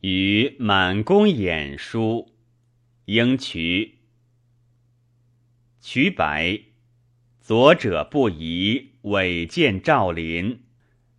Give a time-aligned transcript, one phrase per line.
[0.00, 2.32] 与满宫演书，
[3.04, 3.98] 应渠。
[5.78, 6.60] 渠白，
[7.38, 10.62] 左者不疑，委见赵林。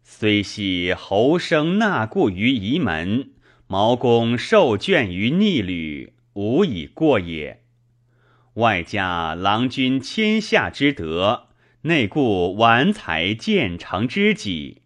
[0.03, 3.31] 虽系侯生纳故于仪门，
[3.67, 7.61] 毛公受眷于逆旅，无以过也。
[8.55, 11.49] 外加郎君天下之德，
[11.83, 14.81] 内固完才建成之己。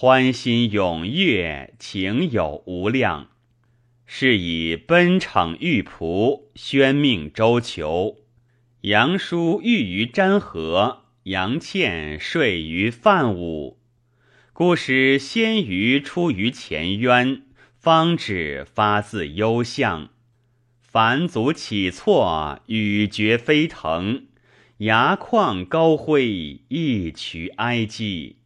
[0.00, 3.30] 欢欣踊跃，情有无量。
[4.06, 8.18] 是以奔骋玉仆，宣命周求。
[8.82, 13.80] 杨叔寓于詹河，杨倩睡于范武。
[14.52, 17.42] 故使先于出于前渊，
[17.76, 20.10] 方止发自幽象。
[20.80, 24.26] 凡足起错，羽绝飞腾。
[24.76, 28.36] 牙旷高辉，一曲哀寂。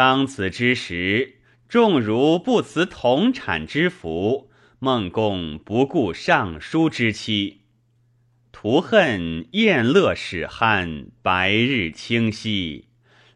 [0.00, 7.64] 当此之时，众如不辞同产之福，孟公不顾尚书之期，
[8.50, 12.86] 图恨宴乐使酣，白日清晰，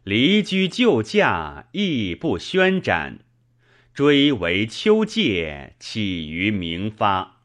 [0.03, 3.19] 离居旧驾，亦不宣展，
[3.93, 7.43] 追为秋戒，起于明发。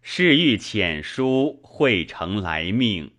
[0.00, 3.10] 是欲遣书会成来命，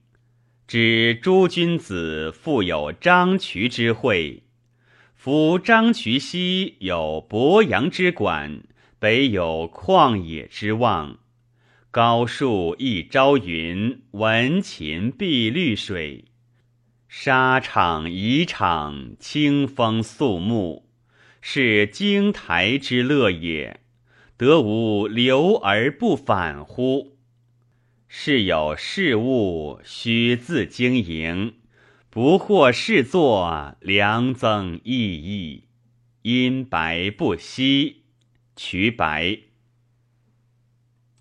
[0.68, 4.42] 知诸君子复有张渠之会。
[5.24, 8.64] 夫张渠西有鄱阳之管，
[8.98, 11.20] 北有旷野之望。
[11.92, 16.26] 高树一朝云，闻琴碧绿水。
[17.08, 20.90] 沙场宜场，清风肃穆，
[21.40, 23.80] 是京台之乐也。
[24.38, 27.16] 得无留而不返乎？
[28.08, 31.54] 是有事物，须自经营。
[32.14, 35.64] 不惑视作，良增益益。
[36.24, 38.04] 因白不息，
[38.54, 39.40] 渠白。